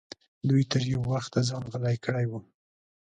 [0.49, 2.33] دوی تر یو وخته ځان غلی کړی و.